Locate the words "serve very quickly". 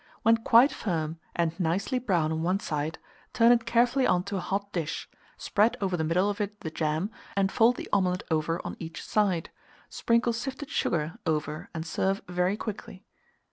11.85-13.05